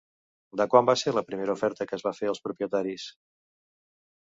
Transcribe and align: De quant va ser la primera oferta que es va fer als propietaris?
De 0.61 0.65
quant 0.71 0.87
va 0.89 0.95
ser 1.01 1.13
la 1.17 1.23
primera 1.27 1.55
oferta 1.59 1.87
que 1.91 1.97
es 1.99 2.07
va 2.09 2.15
fer 2.21 2.33
als 2.33 2.43
propietaris? 2.49 3.09